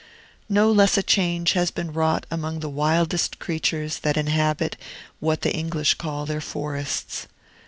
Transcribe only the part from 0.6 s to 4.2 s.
less a change has been wrought among the wildest creatures that